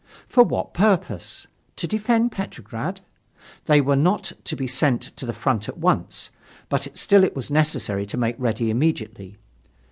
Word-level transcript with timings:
For 0.27 0.41
what 0.43 0.73
purpose? 0.73 1.45
To 1.75 1.85
defend 1.85 2.31
Petrograd. 2.31 3.01
They 3.65 3.81
were 3.81 3.95
not 3.95 4.31
to 4.45 4.55
be 4.55 4.65
sent 4.65 5.15
to 5.15 5.27
the 5.27 5.31
front 5.31 5.69
at 5.69 5.77
once, 5.77 6.31
but 6.69 6.97
still 6.97 7.23
it 7.23 7.35
was 7.35 7.51
necessary 7.51 8.07
to 8.07 8.17
make 8.17 8.35
ready 8.39 8.71
immediately. 8.71 9.37